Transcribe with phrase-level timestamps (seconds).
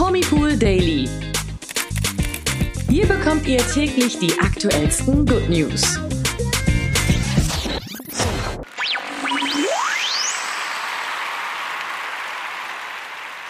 [0.00, 1.06] Promipool Daily.
[2.88, 5.98] Hier bekommt ihr täglich die aktuellsten Good News.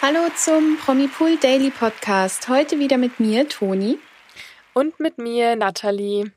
[0.01, 2.49] Hallo zum Promipool Daily Podcast.
[2.49, 3.97] Heute wieder mit mir, Toni.
[4.73, 6.33] Und mit mir, Nathalie.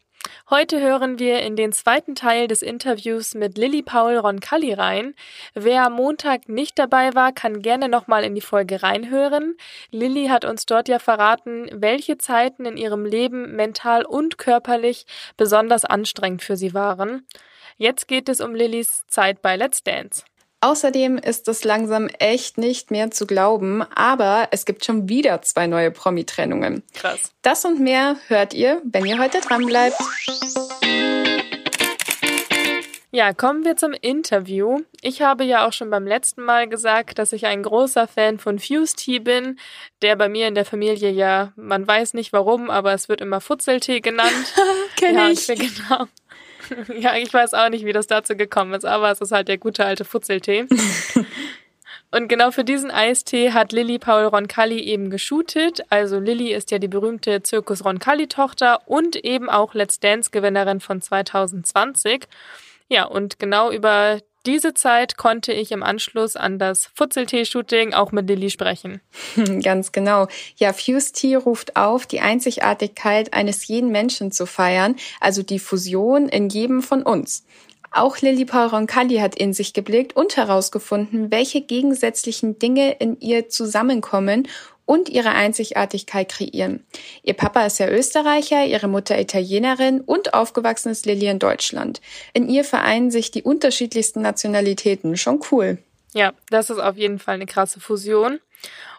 [0.51, 5.15] Heute hören wir in den zweiten Teil des Interviews mit Lilly Paul Roncalli rein.
[5.55, 9.57] Wer am Montag nicht dabei war, kann gerne nochmal in die Folge reinhören.
[9.91, 15.07] Lilly hat uns dort ja verraten, welche Zeiten in ihrem Leben mental und körperlich
[15.39, 17.27] besonders anstrengend für sie waren.
[17.79, 20.25] Jetzt geht es um Lillys Zeit bei Let's Dance.
[20.65, 25.67] Außerdem ist es langsam echt nicht mehr zu glauben, aber es gibt schon wieder zwei
[25.67, 26.83] neue Promi-Trennungen.
[26.95, 27.35] Krass.
[27.43, 29.99] Das und mehr hört ihr, wenn ihr heute dran bleibt.
[33.11, 34.81] Ja, kommen wir zum Interview.
[35.03, 38.59] Ich habe ja auch schon beim letzten Mal gesagt, dass ich ein großer Fan von
[38.59, 39.59] Fuse Tea bin,
[40.01, 43.43] der bei mir in der Familie ja, man weiß nicht warum, aber es wird immer
[43.43, 44.55] Futzeltee genannt.
[44.97, 45.47] Kenn ja, ich.
[45.47, 46.07] Genau.
[46.99, 49.59] Ja, ich weiß auch nicht, wie das dazu gekommen ist, aber es ist halt der
[49.59, 50.67] gute alte Futzeltee.
[52.11, 55.83] Und genau für diesen Eistee hat Lilly Paul Roncalli eben geshootet.
[55.91, 62.29] Also Lilly ist ja die berühmte Zirkus Roncalli-Tochter und eben auch Let's Dance-Gewinnerin von 2020.
[62.89, 68.29] Ja, und genau über diese Zeit konnte ich im Anschluss an das Futzeltee-Shooting auch mit
[68.29, 69.01] Lilly sprechen.
[69.63, 70.29] Ganz genau.
[70.57, 76.29] Ja, Fuse Tea ruft auf, die Einzigartigkeit eines jeden Menschen zu feiern, also die Fusion
[76.29, 77.45] in jedem von uns.
[77.91, 83.49] Auch Lilly Paul Roncalli hat in sich geblickt und herausgefunden, welche gegensätzlichen Dinge in ihr
[83.49, 84.49] zusammenkommen
[84.87, 86.85] und ihre Einzigartigkeit kreieren.
[87.23, 92.01] Ihr Papa ist ja Österreicher, ihre Mutter Italienerin und aufgewachsen ist Lilly in Deutschland.
[92.33, 95.17] In ihr vereinen sich die unterschiedlichsten Nationalitäten.
[95.17, 95.79] Schon cool.
[96.15, 98.39] Ja, das ist auf jeden Fall eine krasse Fusion.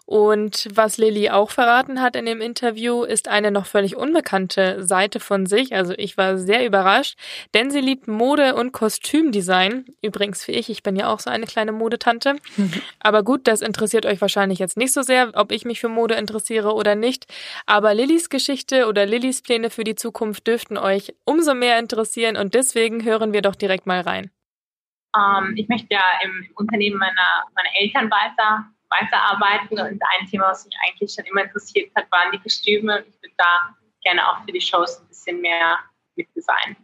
[0.06, 5.20] Und was Lilly auch verraten hat in dem Interview, ist eine noch völlig unbekannte Seite
[5.20, 5.74] von sich.
[5.74, 7.18] Also ich war sehr überrascht,
[7.56, 9.86] denn sie liebt Mode und Kostümdesign.
[10.04, 12.36] Übrigens wie ich, ich bin ja auch so eine kleine Modetante.
[13.00, 16.14] Aber gut, das interessiert euch wahrscheinlich jetzt nicht so sehr, ob ich mich für Mode
[16.16, 17.26] interessiere oder nicht.
[17.66, 22.54] Aber Lillys Geschichte oder Lillys Pläne für die Zukunft dürften euch umso mehr interessieren und
[22.54, 24.30] deswegen hören wir doch direkt mal rein.
[25.18, 29.80] Ähm, ich möchte ja im Unternehmen meiner, meiner Eltern weiter weiterarbeiten.
[29.80, 33.04] Und ein Thema, was mich eigentlich schon immer interessiert hat, waren die Kostüme.
[33.08, 35.80] Ich würde da gerne auch für die Shows ein bisschen mehr
[36.16, 36.78] mitdesignen.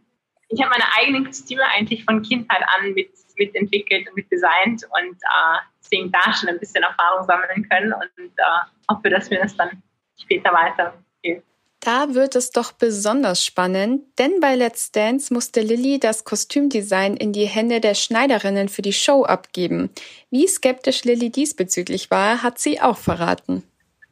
[0.48, 5.58] Ich habe meine eigenen Kostüme eigentlich von Kindheit an mit, mitentwickelt und mitdesignt und äh,
[5.78, 9.82] deswegen da schon ein bisschen Erfahrung sammeln können und äh, hoffe, dass mir das dann
[10.20, 11.46] später weiter hilft.
[11.84, 17.32] Da wird es doch besonders spannend, denn bei Let's Dance musste Lilly das Kostümdesign in
[17.32, 19.90] die Hände der Schneiderinnen für die Show abgeben.
[20.30, 23.64] Wie skeptisch Lilly diesbezüglich war, hat sie auch verraten.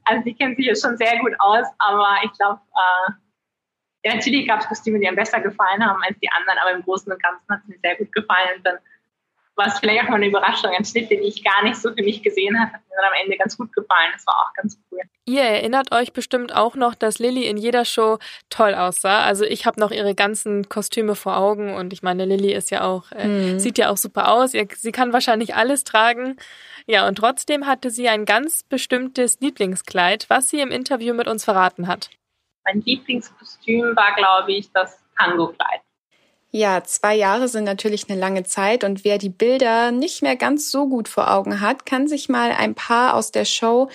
[0.03, 3.13] Also die kennt sich jetzt schon sehr gut aus, aber ich glaube, äh,
[4.03, 6.83] ja, natürlich gab es Kostüme, die mir besser gefallen haben als die anderen, aber im
[6.83, 8.57] Großen und Ganzen hat es mir sehr gut gefallen.
[8.57, 8.79] Und dann
[9.57, 12.03] war es vielleicht auch mal eine Überraschung, ein Schnitt, den ich gar nicht so für
[12.03, 14.11] mich gesehen habe, hat mir dann am Ende ganz gut gefallen.
[14.13, 15.01] Das war auch ganz cool.
[15.27, 18.19] Ihr erinnert euch bestimmt auch noch, dass Lilly in jeder Show
[18.49, 19.23] toll aussah.
[19.23, 22.83] Also ich habe noch ihre ganzen Kostüme vor Augen und ich meine, Lilly ist ja
[22.83, 23.59] auch, äh, mhm.
[23.59, 24.53] sieht ja auch super aus.
[24.53, 26.37] Sie kann wahrscheinlich alles tragen.
[26.87, 31.45] Ja, und trotzdem hatte sie ein ganz bestimmtes Lieblingskleid, was sie im Interview mit uns
[31.45, 32.11] verraten hat.
[32.65, 35.81] Mein Lieblingskostüm war, glaube ich, das Tango-Kleid.
[36.53, 40.71] Ja, zwei Jahre sind natürlich eine lange Zeit und wer die Bilder nicht mehr ganz
[40.71, 43.89] so gut vor Augen hat, kann sich mal ein paar aus der Show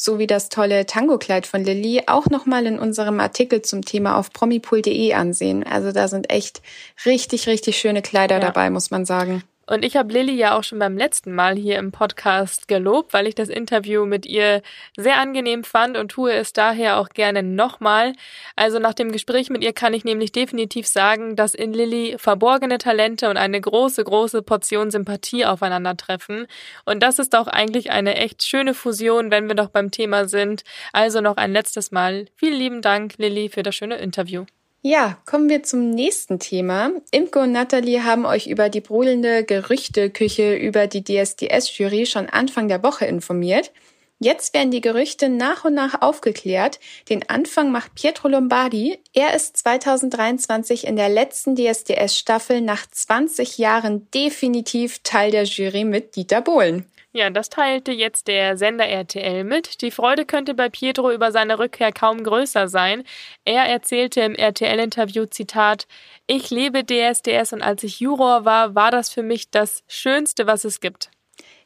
[0.00, 5.12] sowie das tolle Tango-Kleid von Lilly auch nochmal in unserem Artikel zum Thema auf promipool.de
[5.12, 5.64] ansehen.
[5.64, 6.62] Also da sind echt
[7.04, 8.40] richtig, richtig schöne Kleider ja.
[8.40, 9.42] dabei, muss man sagen.
[9.68, 13.26] Und ich habe Lilly ja auch schon beim letzten Mal hier im Podcast gelobt, weil
[13.26, 14.62] ich das Interview mit ihr
[14.96, 18.14] sehr angenehm fand und tue es daher auch gerne nochmal.
[18.56, 22.78] Also nach dem Gespräch mit ihr kann ich nämlich definitiv sagen, dass in Lilly verborgene
[22.78, 26.46] Talente und eine große, große Portion Sympathie aufeinandertreffen.
[26.86, 30.62] Und das ist doch eigentlich eine echt schöne Fusion, wenn wir doch beim Thema sind.
[30.94, 32.24] Also noch ein letztes Mal.
[32.36, 34.46] Vielen lieben Dank, Lilly, für das schöne Interview.
[34.80, 36.92] Ja, kommen wir zum nächsten Thema.
[37.10, 42.84] Imke und Nathalie haben euch über die brodelnde Gerüchteküche über die DSDS-Jury schon Anfang der
[42.84, 43.72] Woche informiert.
[44.20, 46.78] Jetzt werden die Gerüchte nach und nach aufgeklärt.
[47.08, 48.98] Den Anfang macht Pietro Lombardi.
[49.12, 56.14] Er ist 2023 in der letzten DSDS-Staffel nach 20 Jahren definitiv Teil der Jury mit
[56.14, 56.86] Dieter Bohlen.
[57.12, 59.80] Ja, das teilte jetzt der Sender RTL mit.
[59.80, 63.02] Die Freude könnte bei Pietro über seine Rückkehr kaum größer sein.
[63.46, 65.86] Er erzählte im RTL-Interview Zitat,
[66.26, 70.64] ich liebe DSDS und als ich Juror war, war das für mich das Schönste, was
[70.64, 71.10] es gibt.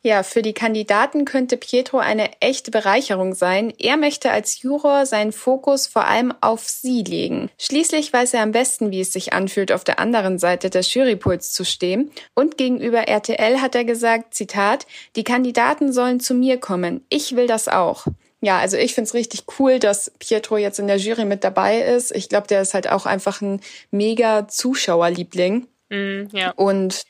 [0.05, 3.73] Ja, für die Kandidaten könnte Pietro eine echte Bereicherung sein.
[3.79, 7.51] Er möchte als Juror seinen Fokus vor allem auf sie legen.
[7.57, 11.53] Schließlich weiß er am besten, wie es sich anfühlt, auf der anderen Seite des Jurypuls
[11.53, 12.11] zu stehen.
[12.35, 17.07] Und gegenüber RTL hat er gesagt, Zitat, die Kandidaten sollen zu mir kommen.
[17.09, 18.07] Ich will das auch.
[18.41, 22.11] Ja, also ich find's richtig cool, dass Pietro jetzt in der Jury mit dabei ist.
[22.11, 23.61] Ich glaube, der ist halt auch einfach ein
[23.93, 25.69] mega Zuschauerliebling.
[25.91, 26.51] Mm, ja.
[26.57, 27.05] Und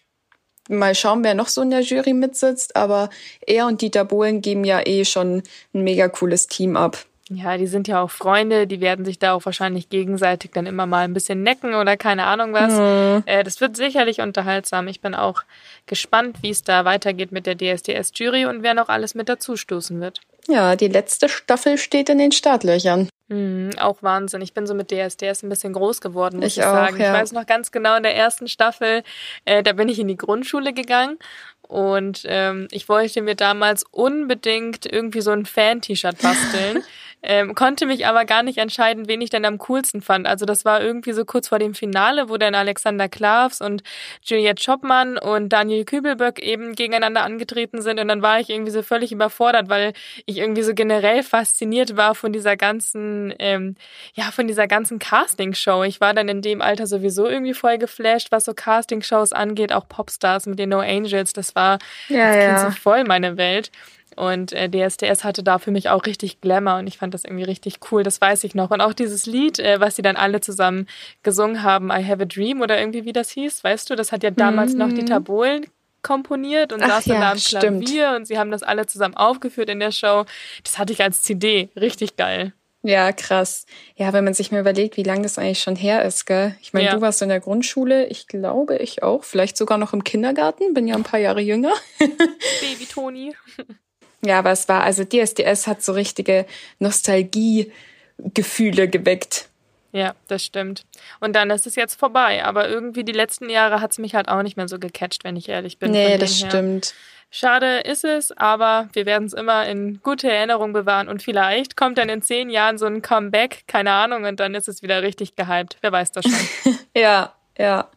[0.69, 2.77] mal schauen, wer noch so in der Jury mitsitzt.
[2.77, 3.11] Aber
[3.47, 5.43] er und Dieter Bohlen geben ja eh schon
[5.75, 7.05] ein mega cooles Team ab.
[7.35, 10.87] Ja, die sind ja auch Freunde, die werden sich da auch wahrscheinlich gegenseitig dann immer
[10.87, 12.73] mal ein bisschen necken oder keine Ahnung was.
[12.73, 13.23] Mhm.
[13.27, 14.89] Äh, das wird sicherlich unterhaltsam.
[14.89, 15.43] Ich bin auch
[15.87, 20.21] gespannt, wie es da weitergeht mit der DSDS-Jury und wer noch alles mit dazustoßen wird.
[20.49, 23.09] Ja, die letzte Staffel steht in den Startlöchern.
[23.33, 24.43] Mhm, auch Wahnsinn.
[24.43, 27.01] Ich bin so mit DSDS ein bisschen groß geworden, muss ich, ich auch, sagen.
[27.01, 27.07] Ja.
[27.07, 29.03] Ich weiß noch ganz genau, in der ersten Staffel,
[29.47, 31.19] äh, da bin ich in die Grundschule gegangen
[31.63, 36.85] und ähm, ich wollte mir damals unbedingt irgendwie so ein Fan-T-Shirt basteln.
[37.23, 40.27] Ähm, konnte mich aber gar nicht entscheiden, wen ich denn am coolsten fand.
[40.27, 43.83] Also das war irgendwie so kurz vor dem Finale, wo dann Alexander Klavs und
[44.23, 48.01] Juliette Schoppmann und Daniel Kübelböck eben gegeneinander angetreten sind.
[48.01, 49.93] Und dann war ich irgendwie so völlig überfordert, weil
[50.27, 53.77] ich irgendwie so generell fasziniert war von dieser ganzen, ähm,
[54.15, 55.85] ja, von dieser ganzen Castingshow.
[55.85, 59.87] Ich war dann in dem Alter sowieso irgendwie voll geflasht, was so Castingshows angeht, auch
[59.89, 61.33] Popstars mit den No Angels.
[61.33, 61.79] Das war
[62.09, 62.59] ja, das ja.
[62.59, 63.71] so voll meine Welt.
[64.17, 67.45] Und äh, DSDS hatte da für mich auch richtig Glamour und ich fand das irgendwie
[67.45, 68.71] richtig cool, das weiß ich noch.
[68.71, 70.87] Und auch dieses Lied, äh, was sie dann alle zusammen
[71.23, 74.23] gesungen haben, I Have a Dream oder irgendwie wie das hieß, weißt du, das hat
[74.23, 74.79] ja damals mhm.
[74.79, 75.67] noch Dieter Bohlen
[76.03, 78.17] komponiert und Ach saß dann ja, da am Klavier stimmt.
[78.17, 80.25] und sie haben das alle zusammen aufgeführt in der Show.
[80.65, 82.53] Das hatte ich als CD, richtig geil.
[82.85, 83.65] Ja, krass.
[83.95, 86.57] Ja, wenn man sich mal überlegt, wie lange das eigentlich schon her ist, gell?
[86.61, 86.95] Ich meine, ja.
[86.95, 90.89] du warst in der Grundschule, ich glaube, ich auch, vielleicht sogar noch im Kindergarten, bin
[90.89, 91.73] ja ein paar Jahre jünger.
[91.99, 93.37] Baby Toni.
[94.25, 96.47] Ja, aber es war, also DSDS hat so richtige
[96.79, 99.49] Nostalgiegefühle geweckt.
[99.93, 100.85] Ja, das stimmt.
[101.21, 102.45] Und dann ist es jetzt vorbei.
[102.45, 105.37] Aber irgendwie die letzten Jahre hat es mich halt auch nicht mehr so gecatcht, wenn
[105.37, 105.91] ich ehrlich bin.
[105.91, 106.95] Nee, das stimmt.
[107.35, 111.97] Schade ist es, aber wir werden es immer in gute Erinnerung bewahren und vielleicht kommt
[111.97, 115.35] dann in zehn Jahren so ein Comeback, keine Ahnung, und dann ist es wieder richtig
[115.35, 115.79] gehypt.
[115.81, 116.79] Wer weiß das schon.
[116.95, 117.89] ja, ja.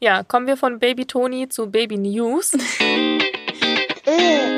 [0.00, 2.52] Ja, kommen wir von Baby Tony zu Baby News.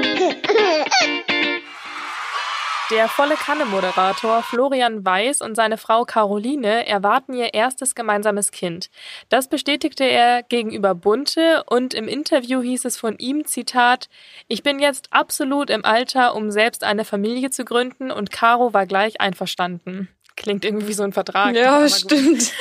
[2.91, 8.91] Der volle Kanne-Moderator Florian Weiß und seine Frau Caroline erwarten ihr erstes gemeinsames Kind.
[9.29, 14.09] Das bestätigte er gegenüber Bunte und im Interview hieß es von ihm, Zitat,
[14.49, 18.87] ich bin jetzt absolut im Alter, um selbst eine Familie zu gründen und Caro war
[18.87, 20.09] gleich einverstanden.
[20.35, 21.55] Klingt irgendwie wie so ein Vertrag.
[21.55, 22.53] Ja, stimmt.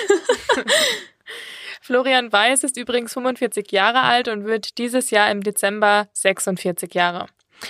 [1.81, 7.26] Florian Weiß ist übrigens 45 Jahre alt und wird dieses Jahr im Dezember 46 Jahre.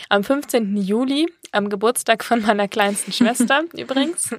[0.09, 0.77] Am 15.
[0.77, 4.36] Juli, am Geburtstag von meiner kleinsten Schwester übrigens,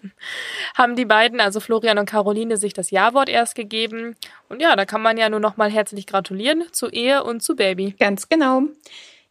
[0.75, 4.17] haben die beiden, also Florian und Caroline, sich das Ja-Wort erst gegeben.
[4.49, 7.57] Und ja, da kann man ja nur noch mal herzlich gratulieren zur Ehe und zu
[7.57, 7.95] Baby.
[7.99, 8.63] Ganz genau.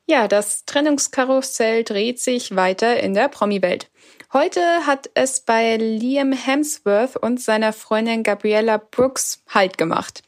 [0.06, 3.89] Ja, das Trennungskarussell dreht sich weiter in der Promi-Welt.
[4.31, 10.22] Heute hat es bei Liam Hemsworth und seiner Freundin Gabriella Brooks Halt gemacht.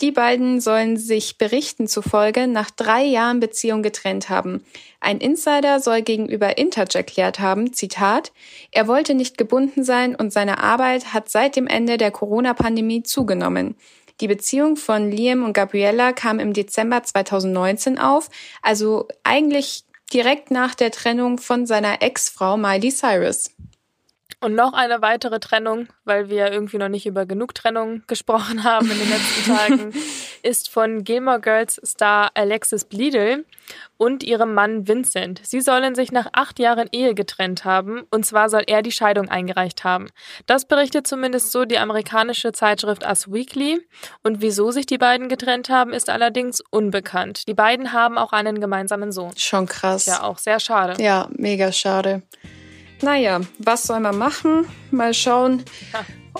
[0.00, 4.64] Die beiden sollen sich Berichten zufolge nach drei Jahren Beziehung getrennt haben.
[5.00, 8.30] Ein Insider soll gegenüber Interj erklärt haben, Zitat,
[8.70, 13.74] er wollte nicht gebunden sein und seine Arbeit hat seit dem Ende der Corona-Pandemie zugenommen.
[14.20, 18.30] Die Beziehung von Liam und Gabriella kam im Dezember 2019 auf,
[18.62, 23.50] also eigentlich direkt nach der Trennung von seiner Ex-Frau Miley Cyrus.
[24.40, 28.88] Und noch eine weitere Trennung, weil wir irgendwie noch nicht über genug Trennung gesprochen haben
[28.90, 29.92] in den letzten Tagen,
[30.42, 33.44] ist von Gilmore Girls Star Alexis Bledel
[33.96, 35.40] und ihrem Mann Vincent.
[35.44, 39.28] Sie sollen sich nach acht Jahren Ehe getrennt haben, und zwar soll er die Scheidung
[39.28, 40.06] eingereicht haben.
[40.46, 43.80] Das berichtet zumindest so die amerikanische Zeitschrift Us Weekly.
[44.22, 47.48] Und wieso sich die beiden getrennt haben, ist allerdings unbekannt.
[47.48, 49.32] Die beiden haben auch einen gemeinsamen Sohn.
[49.36, 50.06] Schon krass.
[50.06, 51.02] Ja, auch sehr schade.
[51.02, 52.22] Ja, mega schade.
[53.00, 54.66] Naja, was soll man machen?
[54.90, 55.62] Mal schauen,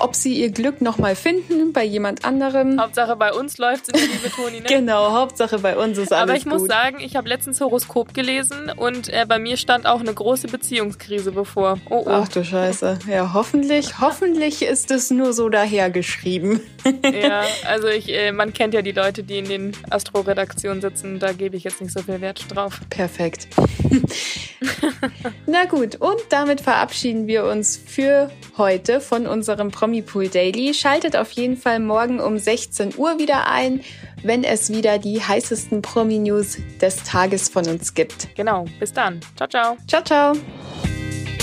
[0.01, 2.81] ob sie ihr Glück nochmal finden bei jemand anderem.
[2.81, 4.67] Hauptsache bei uns läuft es, liebe Toni, ne?
[4.69, 6.53] genau, Hauptsache bei uns ist alles Aber ich gut.
[6.53, 10.49] muss sagen, ich habe letztens Horoskop gelesen und äh, bei mir stand auch eine große
[10.49, 11.79] Beziehungskrise bevor.
[11.91, 12.09] Oh, oh.
[12.09, 12.99] Ach du Scheiße.
[13.09, 16.61] Ja, hoffentlich, hoffentlich ist es nur so dahergeschrieben.
[17.05, 21.33] ja, also ich, äh, man kennt ja die Leute, die in den Astro-Redaktionen sitzen, da
[21.33, 22.81] gebe ich jetzt nicht so viel Wert drauf.
[22.91, 23.49] Perfekt.
[25.47, 30.75] Na gut, und damit verabschieden wir uns für heute von unserem Promi Pool Daily.
[30.75, 33.81] Schaltet auf jeden Fall morgen um 16 Uhr wieder ein.
[34.23, 38.35] wenn es wieder die heißesten Promi-News des Tages von uns gibt.
[38.35, 39.21] Genau, bis dann.
[39.37, 39.77] Ciao, ciao.
[39.87, 40.33] Ciao, ciao.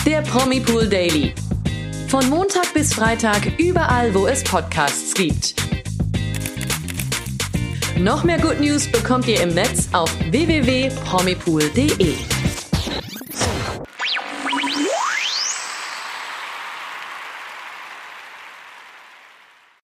[0.05, 1.33] Der Promipool Daily.
[2.09, 5.55] Von Montag bis Freitag überall, wo es Podcasts gibt.
[7.97, 12.34] Noch mehr Good News bekommt ihr im Netz auf www.promipool.de.